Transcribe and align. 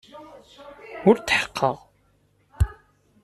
Ur 1.07 1.17
tḥeqqeɣ. 1.19 1.77